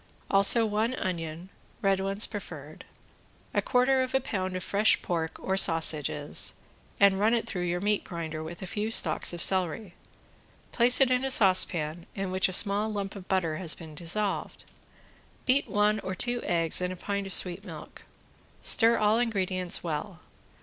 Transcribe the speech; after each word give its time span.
Also 0.31 0.65
one 0.65 0.95
onion 0.95 1.49
(red 1.83 1.99
ones 1.99 2.25
preferred), 2.25 2.85
a 3.53 3.61
quarter 3.61 4.01
of 4.01 4.15
a 4.15 4.19
pound 4.19 4.55
of 4.55 4.63
fresh 4.63 4.99
pork, 5.03 5.37
or 5.39 5.55
sausages, 5.55 6.55
and 6.99 7.19
run 7.19 7.35
it 7.35 7.45
through 7.45 7.61
your 7.65 7.79
meat 7.79 8.03
grinder 8.03 8.41
with 8.43 8.63
a 8.63 8.65
few 8.65 8.89
stalks 8.89 9.31
of 9.31 9.43
celery; 9.43 9.93
place 10.71 11.01
it 11.01 11.11
in 11.11 11.23
a 11.23 11.29
saucepan, 11.29 12.07
in 12.15 12.31
which 12.31 12.49
a 12.49 12.51
small 12.51 12.91
lump 12.91 13.15
of 13.15 13.27
butter 13.27 13.57
has 13.57 13.75
been 13.75 13.93
dissolved. 13.93 14.65
Beat 15.45 15.67
one 15.69 15.99
or 15.99 16.15
two 16.15 16.41
eggs 16.45 16.81
in 16.81 16.91
a 16.91 16.95
pint 16.95 17.27
of 17.27 17.33
sweet 17.33 17.63
milk. 17.63 18.01
Stir 18.63 18.97
all 18.97 19.19
ingredients 19.19 19.83
well. 19.83 20.19